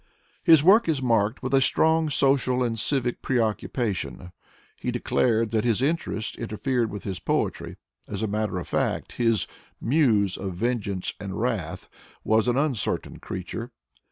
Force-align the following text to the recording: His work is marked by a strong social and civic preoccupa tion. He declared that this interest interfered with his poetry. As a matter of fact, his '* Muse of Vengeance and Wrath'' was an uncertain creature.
His 0.43 0.63
work 0.63 0.89
is 0.89 0.99
marked 0.99 1.41
by 1.43 1.55
a 1.55 1.61
strong 1.61 2.09
social 2.09 2.63
and 2.63 2.79
civic 2.79 3.21
preoccupa 3.21 3.93
tion. 3.93 4.31
He 4.79 4.89
declared 4.89 5.51
that 5.51 5.63
this 5.63 5.79
interest 5.79 6.37
interfered 6.37 6.89
with 6.89 7.03
his 7.03 7.19
poetry. 7.19 7.77
As 8.07 8.23
a 8.23 8.27
matter 8.27 8.57
of 8.57 8.67
fact, 8.67 9.11
his 9.11 9.45
'* 9.65 9.79
Muse 9.93 10.37
of 10.37 10.55
Vengeance 10.55 11.13
and 11.19 11.39
Wrath'' 11.39 11.87
was 12.33 12.47
an 12.47 12.57
uncertain 12.57 13.19
creature. 13.19 13.73